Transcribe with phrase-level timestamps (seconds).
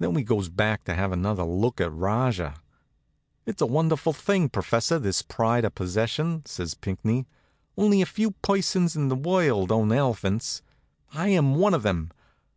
[0.00, 2.56] Then we goes back to have another look at Rajah.
[3.46, 7.28] "It's a wonderful thing, professor, this pride of possession," says Pinckney.
[7.76, 10.62] "Only a few persons in the world own elephants.
[11.14, 12.10] I am one of them.